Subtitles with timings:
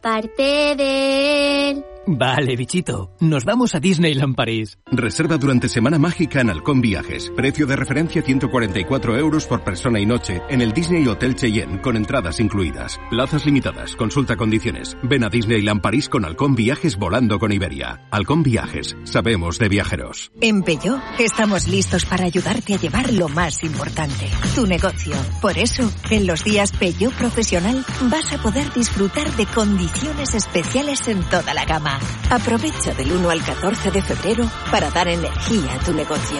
[0.00, 1.89] parte de él.
[2.06, 3.12] Vale, bichito.
[3.20, 4.78] Nos vamos a Disneyland París.
[4.90, 7.30] Reserva durante Semana Mágica en Halcón Viajes.
[7.36, 11.96] Precio de referencia 144 euros por persona y noche en el Disney Hotel Cheyenne con
[11.96, 12.98] entradas incluidas.
[13.10, 13.96] Plazas limitadas.
[13.96, 14.96] Consulta condiciones.
[15.02, 18.08] Ven a Disneyland París con Halcón Viajes volando con Iberia.
[18.10, 18.96] Halcón Viajes.
[19.04, 20.32] Sabemos de viajeros.
[20.40, 25.14] En Peugeot estamos listos para ayudarte a llevar lo más importante, tu negocio.
[25.42, 31.22] Por eso, en los días Peugeot Profesional vas a poder disfrutar de condiciones especiales en
[31.24, 31.89] toda la gama.
[32.30, 36.38] Aprovecha del 1 al 14 de febrero para dar energía a tu negocio.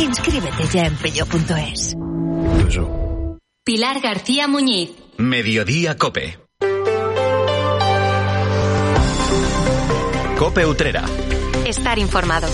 [0.00, 1.96] Inscríbete ya en peyo.es.
[3.64, 4.90] Pilar García Muñiz.
[5.16, 6.38] Mediodía Cope.
[10.38, 11.04] Cope Utrera.
[11.66, 12.48] Estar informado.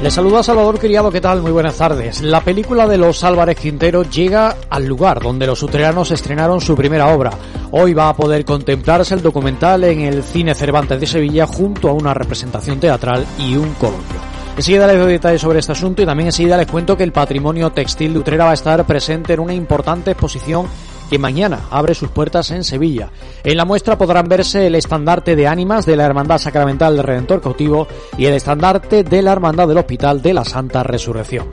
[0.00, 1.42] Les saluda Salvador Criado, ¿qué tal?
[1.42, 2.22] Muy buenas tardes.
[2.22, 7.08] La película de los Álvarez Quintero llega al lugar donde los utreranos estrenaron su primera
[7.08, 7.32] obra.
[7.72, 11.94] Hoy va a poder contemplarse el documental en el Cine Cervantes de Sevilla junto a
[11.94, 14.20] una representación teatral y un coloquio.
[14.56, 17.70] Enseguida les doy detalles sobre este asunto y también enseguida les cuento que el patrimonio
[17.70, 20.66] textil de Utrera va a estar presente en una importante exposición
[21.08, 23.10] que mañana abre sus puertas en Sevilla.
[23.44, 27.40] En la muestra podrán verse el estandarte de ánimas de la Hermandad Sacramental del Redentor
[27.40, 31.46] Cautivo y el estandarte de la Hermandad del Hospital de la Santa Resurrección.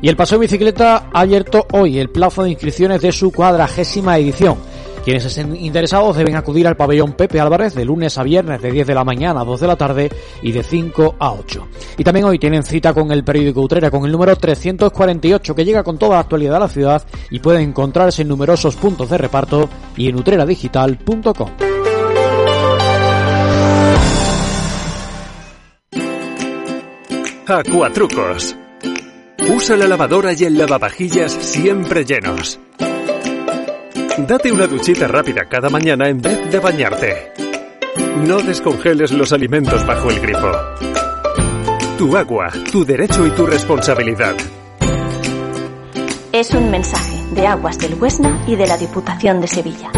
[0.00, 4.58] Y el Paseo Bicicleta ha abierto hoy el plazo de inscripciones de su cuadragésima edición.
[5.04, 8.86] Quienes estén interesados deben acudir al pabellón Pepe Álvarez de lunes a viernes de 10
[8.86, 10.10] de la mañana a 2 de la tarde
[10.40, 11.68] y de 5 a 8.
[11.98, 15.82] Y también hoy tienen cita con el periódico Utrera con el número 348 que llega
[15.82, 19.68] con toda la actualidad a la ciudad y puede encontrarse en numerosos puntos de reparto
[19.94, 21.50] y en utreradigital.com.
[27.46, 28.56] Acuatrucos.
[29.54, 32.58] Usa la lavadora y el lavavajillas siempre llenos.
[34.16, 37.32] Date una duchita rápida cada mañana en vez de bañarte.
[38.24, 40.52] No descongeles los alimentos bajo el grifo.
[41.98, 44.36] Tu agua, tu derecho y tu responsabilidad.
[46.30, 49.90] Es un mensaje de Aguas del Huesna y de la Diputación de Sevilla.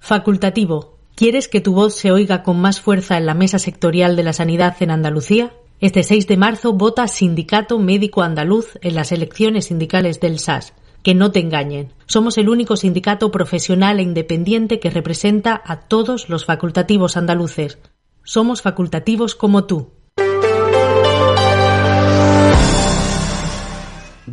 [0.00, 0.98] Facultativo.
[1.14, 4.32] ¿Quieres que tu voz se oiga con más fuerza en la mesa sectorial de la
[4.32, 5.52] sanidad en Andalucía?
[5.80, 10.74] Este 6 de marzo vota Sindicato Médico Andaluz en las elecciones sindicales del SAS.
[11.02, 11.94] Que no te engañen.
[12.04, 17.78] Somos el único sindicato profesional e independiente que representa a todos los facultativos andaluces.
[18.24, 19.92] Somos facultativos como tú.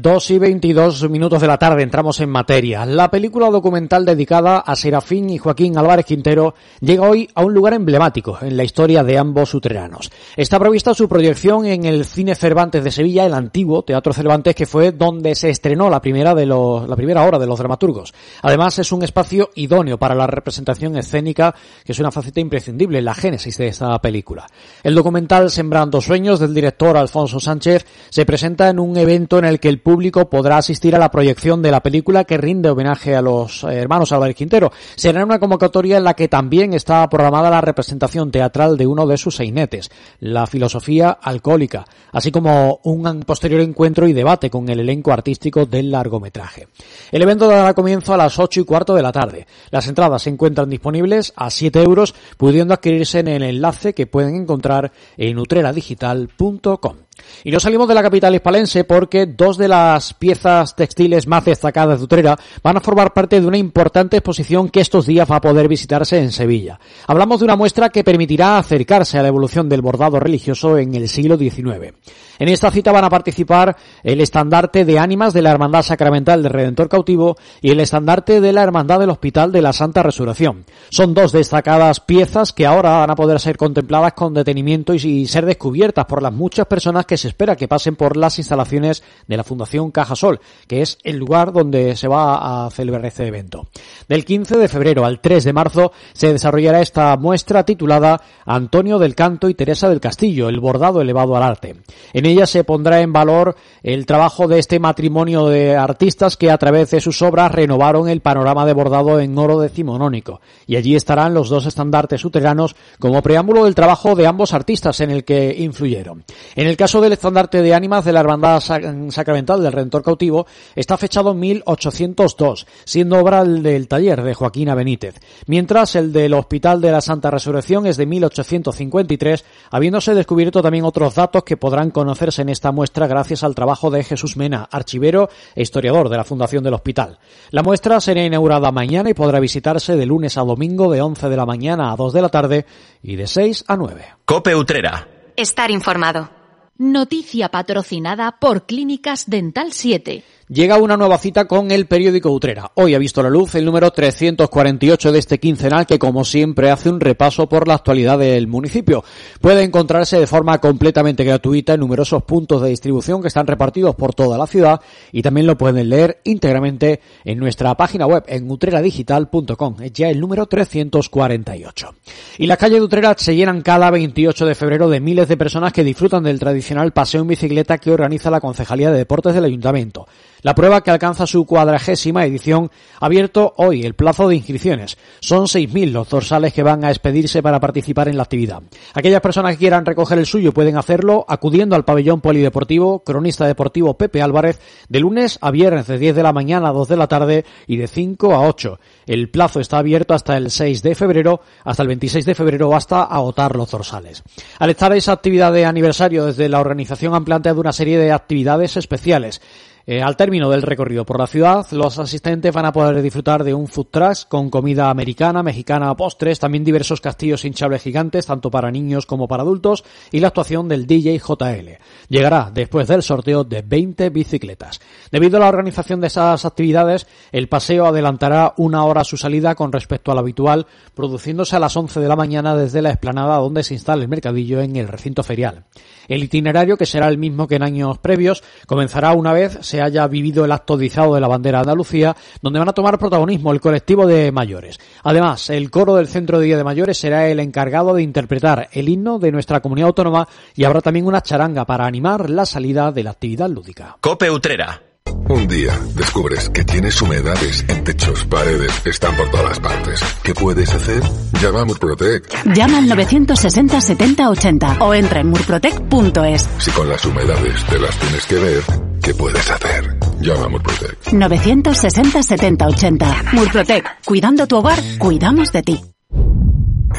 [0.02, 2.86] 2 y 22 minutos de la tarde entramos en materia.
[2.86, 7.74] La película documental dedicada a Serafín y Joaquín Álvarez Quintero llega hoy a un lugar
[7.74, 10.12] emblemático en la historia de ambos utreranos.
[10.36, 14.68] Está prevista su proyección en el Cine Cervantes de Sevilla, el antiguo Teatro Cervantes, que
[14.68, 18.14] fue donde se estrenó la primera, de los, la primera hora de los dramaturgos.
[18.44, 23.06] Además, es un espacio idóneo para la representación escénica, que es una faceta imprescindible en
[23.06, 24.46] la génesis de esta película.
[24.84, 29.60] El documental Sembrando Sueños del director Alfonso Sánchez se presenta en un evento en el
[29.60, 33.22] que el público podrá asistir a la proyección de la película que rinde homenaje a
[33.22, 34.70] los hermanos Álvarez Quintero.
[34.98, 39.16] Será una convocatoria en la que también está programada la representación teatral de uno de
[39.16, 39.90] sus sainetes,
[40.20, 45.90] la filosofía alcohólica, así como un posterior encuentro y debate con el elenco artístico del
[45.90, 46.68] largometraje.
[47.10, 49.48] El evento dará comienzo a las ocho y cuarto de la tarde.
[49.72, 54.36] Las entradas se encuentran disponibles a 7 euros, pudiendo adquirirse en el enlace que pueden
[54.36, 57.07] encontrar en utreradigital.com.
[57.44, 62.00] Y no salimos de la capital hispalense porque dos de las piezas textiles más destacadas
[62.00, 65.42] de Utrera van a formar parte de una importante exposición que estos días va a
[65.42, 66.80] poder visitarse en Sevilla.
[67.08, 71.08] Hablamos de una muestra que permitirá acercarse a la evolución del bordado religioso en el
[71.08, 71.94] siglo XIX.
[72.40, 76.54] En esta cita van a participar el estandarte de ánimas de la Hermandad Sacramental del
[76.54, 80.66] Redentor Cautivo y el estandarte de la Hermandad del Hospital de la Santa Resurrección.
[80.90, 85.46] Son dos destacadas piezas que ahora van a poder ser contempladas con detenimiento y ser
[85.46, 89.44] descubiertas por las muchas personas que se espera que pasen por las instalaciones de la
[89.44, 93.68] Fundación Cajasol, que es el lugar donde se va a celebrar este evento.
[94.08, 99.16] Del 15 de febrero al 3 de marzo se desarrollará esta muestra titulada Antonio del
[99.16, 101.78] Canto y Teresa del Castillo, el bordado elevado al arte.
[102.14, 106.58] En ella se pondrá en valor el trabajo de este matrimonio de artistas que a
[106.58, 110.42] través de sus obras renovaron el panorama de bordado en oro decimonónico.
[110.66, 115.12] Y allí estarán los dos estandartes suteranos como preámbulo del trabajo de ambos artistas en
[115.12, 116.24] el que influyeron.
[116.56, 120.98] En el caso del estandarte de ánimas de la Hermandad Sacramental del Redentor Cautivo, está
[120.98, 125.16] fechado en 1802, siendo obra del taller de Joaquina Benítez,
[125.46, 131.16] mientras el del Hospital de la Santa Resurrección es de 1853, habiéndose descubierto también otros
[131.16, 135.62] datos que podrán conocerse en esta muestra gracias al trabajo de Jesús Mena, archivero e
[135.62, 137.20] historiador de la Fundación del Hospital.
[137.52, 141.38] La muestra será inaugurada mañana y podrá visitarse de lunes a domingo de 11 de
[141.38, 142.66] la mañana a 2 de la tarde
[143.02, 144.06] y de 6 a 9.
[144.26, 145.08] Cope Utrera.
[145.36, 146.37] Estar informado.
[146.80, 152.72] Noticia patrocinada por Clínicas Dental 7 llega una nueva cita con el periódico Utrera.
[152.76, 156.90] Hoy ha visto la luz el número 348 de este quincenal que como siempre hace
[156.90, 159.04] un repaso por la actualidad del municipio.
[159.42, 164.14] Puede encontrarse de forma completamente gratuita en numerosos puntos de distribución que están repartidos por
[164.14, 164.80] toda la ciudad
[165.12, 169.76] y también lo pueden leer íntegramente en nuestra página web en utreradigital.com.
[169.82, 171.96] Es ya el número 348.
[172.38, 175.74] Y las calles de Utrera se llenan cada 28 de febrero de miles de personas
[175.74, 180.08] que disfrutan del tradicional paseo en bicicleta que organiza la Concejalía de Deportes del Ayuntamiento.
[180.48, 182.72] La prueba que alcanza su cuadragésima edición
[183.02, 184.98] ha abierto hoy el plazo de inscripciones.
[185.20, 188.64] Son 6.000 los dorsales que van a expedirse para participar en la actividad.
[188.94, 193.98] Aquellas personas que quieran recoger el suyo pueden hacerlo acudiendo al pabellón polideportivo Cronista Deportivo
[193.98, 197.08] Pepe Álvarez de lunes a viernes de 10 de la mañana a 2 de la
[197.08, 198.80] tarde y de 5 a 8.
[199.06, 203.04] El plazo está abierto hasta el 6 de febrero, hasta el 26 de febrero hasta
[203.04, 204.24] agotar los dorsales.
[204.60, 208.78] Al estar esa actividad de aniversario desde la organización han planteado una serie de actividades
[208.78, 209.42] especiales.
[209.90, 213.54] Eh, al término del recorrido por la ciudad, los asistentes van a poder disfrutar de
[213.54, 218.70] un food truck con comida americana, mexicana, postres, también diversos castillos hinchables gigantes, tanto para
[218.70, 221.80] niños como para adultos, y la actuación del DJ JL.
[222.10, 224.82] Llegará después del sorteo de 20 bicicletas.
[225.10, 229.72] Debido a la organización de esas actividades, el paseo adelantará una hora su salida con
[229.72, 233.76] respecto al habitual, produciéndose a las 11 de la mañana desde la explanada donde se
[233.76, 235.64] instala el mercadillo en el recinto ferial.
[236.10, 240.08] El itinerario, que será el mismo que en años previos, comenzará una vez se haya
[240.08, 244.06] vivido el acto de la bandera de Andalucía, donde van a tomar protagonismo el colectivo
[244.06, 244.80] de mayores.
[245.04, 248.90] Además, el coro del Centro de Día de Mayores será el encargado de interpretar el
[248.90, 253.04] himno de nuestra comunidad autónoma y habrá también una charanga para animar la salida de
[253.04, 253.98] la actividad lúdica.
[254.02, 254.82] Cope Utrera.
[255.30, 260.02] Un día descubres que tienes humedades en techos, paredes, están por todas partes.
[260.24, 261.02] ¿Qué puedes hacer?
[261.42, 262.54] Llama a Murprotec.
[262.54, 266.50] Llama al 960 70 80 o entra en murprotec.es.
[266.60, 268.64] Si con las humedades te las tienes que ver,
[269.08, 269.98] ¿qué puedes hacer?
[270.20, 271.14] Llama a Murprotec.
[271.14, 273.24] 960 70 80.
[273.32, 274.04] Murprotec.
[274.04, 275.82] Cuidando tu hogar, cuidamos de ti.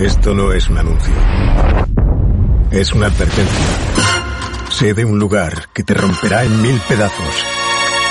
[0.01, 1.13] Esto no es un anuncio.
[2.71, 3.67] Es una advertencia.
[4.71, 7.45] Sé de un lugar que te romperá en mil pedazos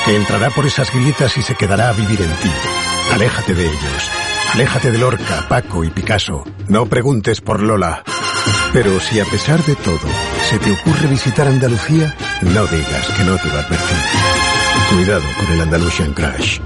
[0.05, 2.51] que entrará por esas grietas y se quedará a vivir en ti.
[3.13, 4.11] Aléjate de ellos.
[4.53, 6.43] Aléjate de Lorca, Paco y Picasso.
[6.67, 8.03] No preguntes por Lola.
[8.73, 10.07] Pero si a pesar de todo
[10.49, 13.97] se te ocurre visitar Andalucía, no digas que no te va a advertir.
[14.93, 16.59] Cuidado con el Andalusian Crash.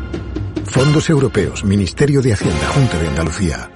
[0.66, 3.70] Fondos Europeos, Ministerio de Hacienda, Junta de Andalucía.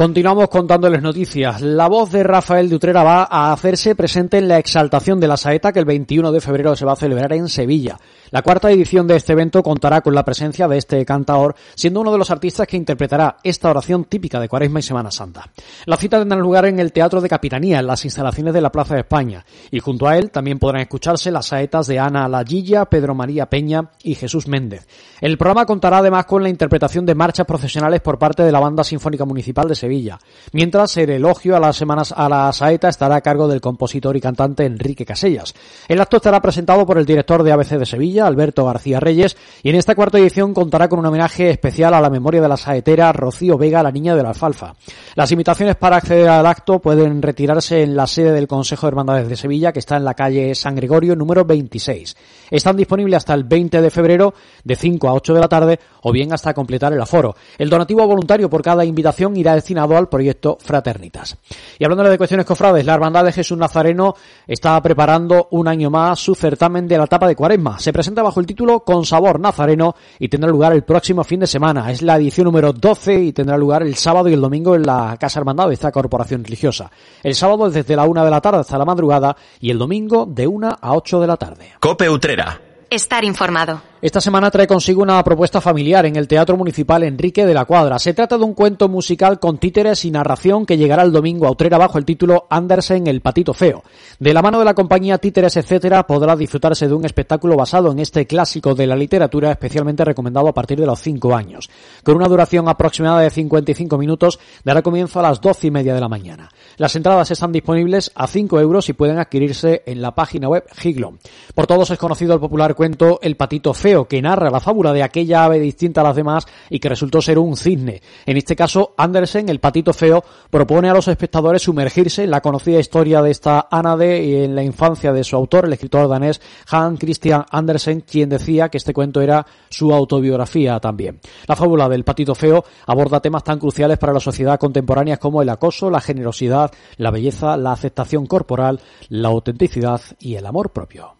[0.00, 1.60] Continuamos contándoles noticias.
[1.60, 5.36] La voz de Rafael de Utrera va a hacerse presente en la exaltación de la
[5.36, 7.98] saeta que el 21 de febrero se va a celebrar en Sevilla.
[8.30, 12.12] La cuarta edición de este evento contará con la presencia de este cantador, siendo uno
[12.12, 15.50] de los artistas que interpretará esta oración típica de Cuaresma y Semana Santa.
[15.86, 18.94] La cita tendrá lugar en el Teatro de Capitanía, en las instalaciones de la Plaza
[18.94, 23.16] de España, y junto a él también podrán escucharse las saetas de Ana Lagilla, Pedro
[23.16, 24.86] María Peña y Jesús Méndez.
[25.20, 28.84] El programa contará además con la interpretación de marchas profesionales por parte de la Banda
[28.84, 30.20] Sinfónica Municipal de Sevilla,
[30.52, 34.20] mientras el elogio a las semanas a la saeta estará a cargo del compositor y
[34.20, 35.52] cantante Enrique Casellas.
[35.88, 39.70] El acto estará presentado por el director de ABC de Sevilla, Alberto García Reyes, y
[39.70, 43.12] en esta cuarta edición contará con un homenaje especial a la memoria de la saetera
[43.12, 44.74] Rocío Vega, la niña de la alfalfa.
[45.14, 49.28] Las invitaciones para acceder al acto pueden retirarse en la sede del Consejo de Hermandades
[49.28, 52.16] de Sevilla, que está en la calle San Gregorio número 26.
[52.50, 54.34] Están disponibles hasta el 20 de febrero
[54.64, 57.34] de 5 a 8 de la tarde o bien hasta completar el aforo.
[57.58, 61.36] El donativo voluntario por cada invitación irá destinado al proyecto Fraternitas.
[61.78, 64.14] Y hablando de cuestiones cofrades, la Hermandad de Jesús Nazareno
[64.46, 67.78] está preparando un año más su certamen de la etapa de Cuaresma.
[67.78, 71.46] Se presenta bajo el título Con Sabor Nazareno y tendrá lugar el próximo fin de
[71.46, 71.90] semana.
[71.90, 75.16] Es la edición número 12 y tendrá lugar el sábado y el domingo en la
[75.18, 76.90] Casa Hermandad de esta corporación religiosa.
[77.22, 80.46] El sábado desde la una de la tarde hasta la madrugada y el domingo de
[80.46, 81.72] una a 8 de la tarde.
[81.80, 82.69] Cope Utrera.
[82.90, 83.82] Estar informado.
[84.02, 87.98] Esta semana trae consigo una propuesta familiar en el Teatro Municipal Enrique de la Cuadra.
[87.98, 91.50] Se trata de un cuento musical con títeres y narración que llegará el domingo a
[91.50, 93.84] Utrera bajo el título Andersen el patito feo.
[94.18, 97.98] De la mano de la compañía Títeres etcétera podrá disfrutarse de un espectáculo basado en
[97.98, 101.68] este clásico de la literatura especialmente recomendado a partir de los 5 años.
[102.02, 106.00] Con una duración aproximada de 55 minutos dará comienzo a las 12 y media de
[106.00, 106.48] la mañana.
[106.78, 111.18] Las entradas están disponibles a 5 euros y pueden adquirirse en la página web Giglon.
[111.54, 115.02] Por todos es conocido el popular cuento El patito feo que narra la fábula de
[115.02, 118.00] aquella ave distinta a las demás y que resultó ser un cisne.
[118.24, 122.80] En este caso, Andersen, el patito feo, propone a los espectadores sumergirse en la conocida
[122.80, 126.98] historia de esta ánade y en la infancia de su autor, el escritor danés Hans
[126.98, 131.20] Christian Andersen, quien decía que este cuento era su autobiografía también.
[131.48, 135.50] La fábula del patito feo aborda temas tan cruciales para la sociedad contemporánea como el
[135.50, 141.19] acoso, la generosidad, la belleza, la aceptación corporal, la autenticidad y el amor propio.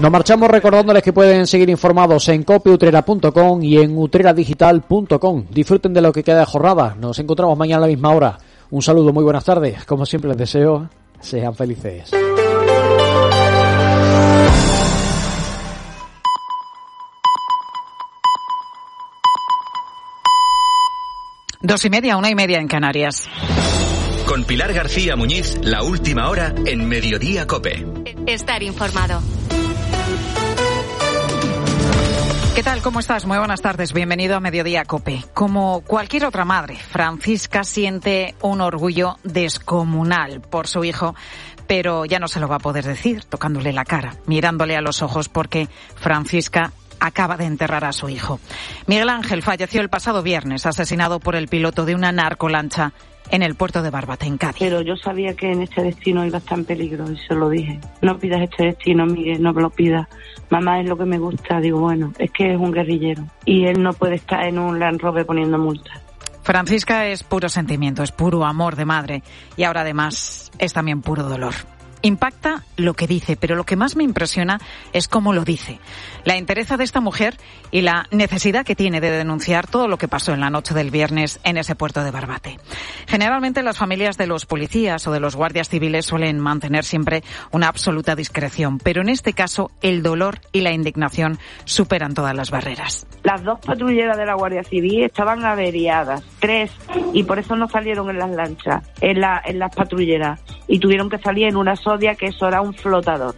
[0.00, 5.44] Nos marchamos recordándoles que pueden seguir informados en copiutrera.com y en utreradigital.com.
[5.50, 6.96] Disfruten de lo que queda de jornada.
[6.98, 8.38] Nos encontramos mañana a la misma hora.
[8.70, 9.84] Un saludo, muy buenas tardes.
[9.84, 10.88] Como siempre les deseo,
[11.20, 12.12] sean felices.
[21.60, 23.28] Dos y media, una y media en Canarias.
[24.26, 27.84] Con Pilar García Muñiz, la última hora en Mediodía Cope.
[28.26, 29.20] Estar informado.
[32.60, 32.82] ¿Qué tal?
[32.82, 33.24] ¿Cómo estás?
[33.24, 33.94] Muy buenas tardes.
[33.94, 35.24] Bienvenido a Mediodía Cope.
[35.32, 41.14] Como cualquier otra madre, Francisca siente un orgullo descomunal por su hijo,
[41.66, 45.00] pero ya no se lo va a poder decir tocándole la cara, mirándole a los
[45.00, 48.40] ojos, porque Francisca acaba de enterrar a su hijo.
[48.86, 52.92] Miguel Ángel falleció el pasado viernes, asesinado por el piloto de una narcolancha
[53.30, 54.58] en el puerto de Barbate, en Cádiz.
[54.58, 57.48] Pero yo sabía que en este destino iba a estar en peligro y se lo
[57.48, 57.78] dije.
[58.02, 60.08] No pidas este destino, Miguel, no me lo pidas.
[60.50, 61.60] Mamá es lo que me gusta.
[61.60, 65.00] Digo, bueno, es que es un guerrillero y él no puede estar en un Land
[65.00, 66.00] Rover poniendo multas.
[66.42, 69.22] Francisca es puro sentimiento, es puro amor de madre
[69.56, 71.54] y ahora además es también puro dolor.
[72.02, 74.58] Impacta lo que dice, pero lo que más me impresiona
[74.92, 75.78] es cómo lo dice.
[76.24, 77.36] La entereza de esta mujer
[77.70, 80.90] y la necesidad que tiene de denunciar todo lo que pasó en la noche del
[80.90, 82.58] viernes en ese puerto de Barbate.
[83.06, 87.68] Generalmente las familias de los policías o de los guardias civiles suelen mantener siempre una
[87.68, 93.06] absoluta discreción, pero en este caso el dolor y la indignación superan todas las barreras.
[93.22, 96.70] Las dos patrulleras de la Guardia Civil estaban averiadas, tres,
[97.12, 100.40] y por eso no salieron en las lanchas, en, la, en las patrulleras,
[100.70, 103.34] y tuvieron que salir en una sodia que eso era un flotador.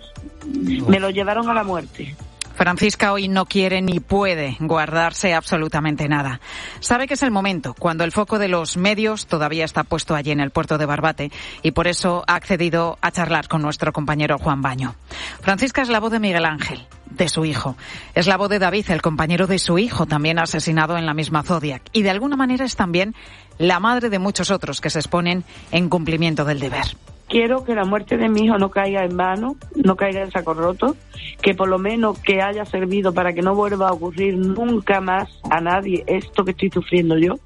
[0.87, 2.15] Me lo llevaron a la muerte.
[2.55, 6.41] Francisca hoy no quiere ni puede guardarse absolutamente nada.
[6.81, 10.31] Sabe que es el momento, cuando el foco de los medios todavía está puesto allí
[10.31, 14.37] en el puerto de Barbate y por eso ha accedido a charlar con nuestro compañero
[14.37, 14.95] Juan Baño.
[15.41, 17.77] Francisca es la voz de Miguel Ángel, de su hijo.
[18.15, 21.43] Es la voz de David, el compañero de su hijo, también asesinado en la misma
[21.43, 21.83] Zodiac.
[21.95, 23.15] Y de alguna manera es también
[23.57, 26.85] la madre de muchos otros que se exponen en cumplimiento del deber
[27.33, 30.53] quiero que la muerte de mi hijo no caiga en vano, no caiga en saco
[30.53, 30.95] roto,
[31.41, 35.31] que por lo menos que haya servido para que no vuelva a ocurrir nunca más
[35.51, 37.37] a nadie esto que estoy sufriendo yo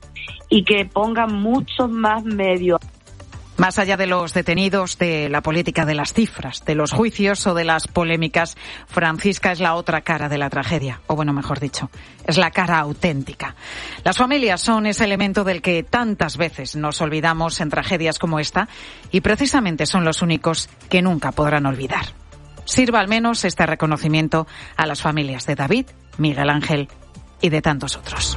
[0.48, 2.80] y que pongan muchos más medios
[3.56, 7.54] más allá de los detenidos, de la política de las cifras, de los juicios o
[7.54, 11.90] de las polémicas, Francisca es la otra cara de la tragedia, o bueno, mejor dicho,
[12.26, 13.54] es la cara auténtica.
[14.04, 18.68] Las familias son ese elemento del que tantas veces nos olvidamos en tragedias como esta
[19.10, 22.06] y precisamente son los únicos que nunca podrán olvidar.
[22.64, 24.46] Sirva al menos este reconocimiento
[24.76, 25.86] a las familias de David,
[26.18, 26.88] Miguel Ángel
[27.40, 28.36] y de tantos otros.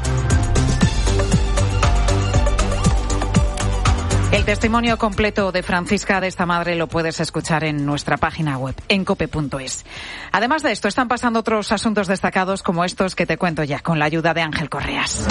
[4.31, 8.75] El testimonio completo de Francisca de esta madre lo puedes escuchar en nuestra página web,
[8.87, 9.85] en cope.es.
[10.31, 13.97] Además de esto, están pasando otros asuntos destacados como estos que te cuento ya, con
[13.97, 15.25] la ayuda de Ángel Correas.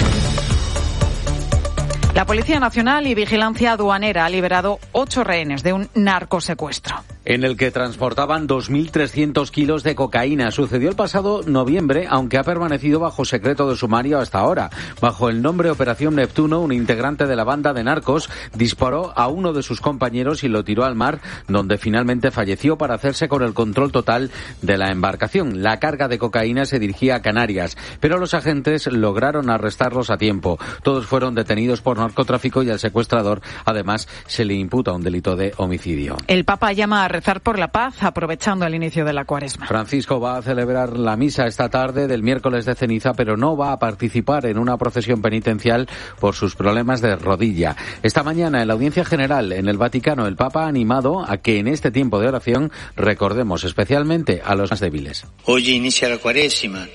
[2.13, 6.97] La Policía Nacional y Vigilancia Aduanera ha liberado ocho rehenes de un narcosecuestro
[7.29, 10.49] en el que transportaban 2.300 kilos de cocaína.
[10.49, 14.71] Sucedió el pasado noviembre, aunque ha permanecido bajo secreto de sumario hasta ahora.
[14.99, 19.53] Bajo el nombre Operación Neptuno, un integrante de la banda de narcos disparó a uno
[19.53, 23.53] de sus compañeros y lo tiró al mar, donde finalmente falleció para hacerse con el
[23.53, 24.31] control total
[24.63, 25.61] de la embarcación.
[25.61, 30.57] La carga de cocaína se dirigía a Canarias, pero los agentes lograron arrestarlos a tiempo.
[30.81, 35.53] Todos fueron detenidos por narcotráfico y al secuestrador, además, se le imputa un delito de
[35.57, 36.17] homicidio.
[36.25, 39.67] El Papa llama a rezar por la paz, aprovechando el inicio de la cuaresma.
[39.67, 43.73] Francisco va a celebrar la misa esta tarde del miércoles de ceniza, pero no va
[43.73, 45.89] a participar en una procesión penitencial
[46.21, 47.75] por sus problemas de rodilla.
[48.03, 51.59] Esta mañana, en la audiencia general en el Vaticano, el Papa ha animado a que
[51.59, 55.25] en este tiempo de oración recordemos especialmente a los más débiles.
[55.43, 56.87] Hoy inicia la cuaresma.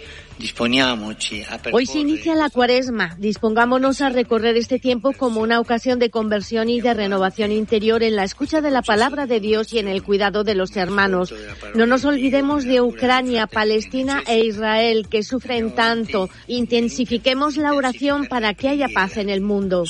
[1.72, 3.14] Hoy se inicia la cuaresma.
[3.18, 8.16] Dispongámonos a recorrer este tiempo como una ocasión de conversión y de renovación interior en
[8.16, 11.32] la escucha de la palabra de Dios y en el cuidado de los hermanos.
[11.74, 16.28] No nos olvidemos de Ucrania, Palestina e Israel, que sufren tanto.
[16.48, 19.84] Intensifiquemos la oración para que haya paz en el mundo.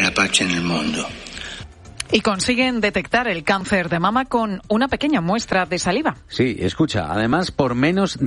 [0.00, 1.06] la paz en el mundo.
[2.12, 6.16] Y consiguen detectar el cáncer de mama con una pequeña muestra de saliva.
[6.28, 8.24] Sí, escucha, además por menos de